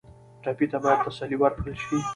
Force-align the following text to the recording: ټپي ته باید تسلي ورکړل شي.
ټپي 0.43 0.65
ته 0.71 0.77
باید 0.83 0.99
تسلي 1.05 1.37
ورکړل 1.39 1.75
شي. 1.83 1.97